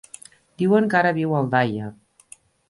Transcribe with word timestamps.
Diuen 0.61 0.87
que 0.93 0.99
ara 1.01 1.11
viu 1.19 1.35
a 1.35 1.39
Aldaia. 1.43 1.91